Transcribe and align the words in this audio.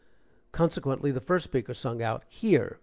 Consequently, 0.51 1.11
the 1.11 1.21
first 1.21 1.43
speaker 1.43 1.75
sung 1.75 2.01
out, 2.01 2.23
"Here!" 2.27 2.79